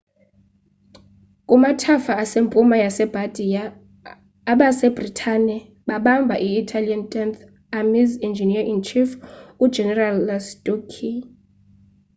kumathafa 1.47 2.13
asempuma 2.23 2.75
yase 2.85 3.03
bardia 3.13 3.63
abase 4.51 4.87
britane 4.97 5.57
babamba 5.87 6.35
i-italian 6.47 7.03
tenth 7.13 7.39
army's 7.79 8.11
engineer-in-chief 8.27 9.09
u-general 9.63 10.15
lastucci 10.27 11.11